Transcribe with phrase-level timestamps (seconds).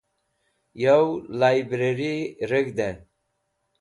[0.81, 1.07] Yow
[1.39, 2.15] Librari
[2.49, 2.89] Reg̃hde